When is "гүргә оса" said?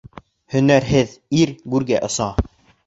1.77-2.35